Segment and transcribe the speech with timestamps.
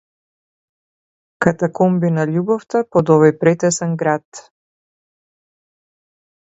[1.45, 4.45] Катакомби на љубовта под овој претесен град.